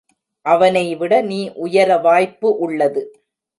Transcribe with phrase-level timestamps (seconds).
[0.45, 3.03] அவனைவிட நீ உயர வாய்ப்பு உள்ளது.